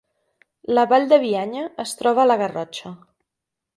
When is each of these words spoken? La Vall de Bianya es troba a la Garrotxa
La 0.77 0.85
Vall 0.93 1.05
de 1.11 1.19
Bianya 1.25 1.65
es 1.85 1.93
troba 2.01 2.25
a 2.25 2.29
la 2.31 2.39
Garrotxa 2.43 2.95